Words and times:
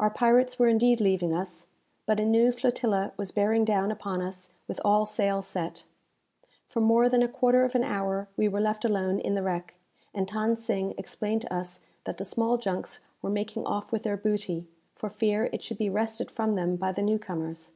Our 0.00 0.10
pirates 0.10 0.58
were 0.58 0.66
indeed 0.66 1.00
leaving 1.00 1.32
us, 1.32 1.68
but 2.06 2.18
a 2.18 2.24
new 2.24 2.50
flotilla 2.50 3.12
was 3.16 3.30
bearing 3.30 3.64
down 3.64 3.92
upon 3.92 4.20
us 4.20 4.50
with 4.66 4.80
all 4.84 5.06
sail 5.06 5.42
set! 5.42 5.84
For 6.66 6.80
more 6.80 7.08
than 7.08 7.22
a 7.22 7.28
quarter 7.28 7.62
of 7.64 7.76
an 7.76 7.84
hour 7.84 8.26
we 8.36 8.48
were 8.48 8.58
left 8.60 8.84
alone 8.84 9.20
in 9.20 9.34
the 9.36 9.44
wreck, 9.44 9.74
and 10.12 10.28
Than 10.28 10.56
Sing 10.56 10.92
explained 10.98 11.42
to 11.42 11.54
us 11.54 11.82
that 12.02 12.16
the 12.18 12.24
small 12.24 12.58
junks 12.58 12.98
were 13.22 13.30
making 13.30 13.64
off 13.64 13.92
with 13.92 14.02
their 14.02 14.16
booty, 14.16 14.66
for 14.92 15.08
fear 15.08 15.48
it 15.52 15.62
should 15.62 15.78
be 15.78 15.88
wrested 15.88 16.32
from 16.32 16.54
them 16.54 16.74
by 16.74 16.90
the 16.90 17.00
new 17.02 17.20
comers. 17.20 17.70